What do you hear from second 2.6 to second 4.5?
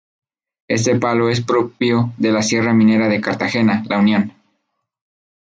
minera de Cartagena-La Unión.